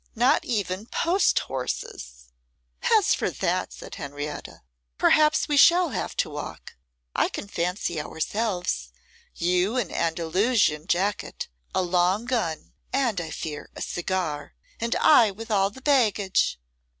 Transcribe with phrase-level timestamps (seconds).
[0.15, 2.29] not even post horses!"'
[2.97, 4.63] 'As for that,' said Henrietta,
[4.97, 6.73] 'perhaps we shall have to walk.
[7.15, 8.89] I can fancy ourselves,
[9.35, 15.29] you with an Andalusian jacket, a long gun, and, I fear, a cigar; and I
[15.29, 16.59] with all the baggage.